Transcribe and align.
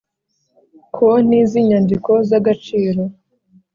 konti 0.95 1.39
z 1.49 1.53
inyandiko 1.61 2.11
z 2.27 2.31
agaciro 2.39 3.03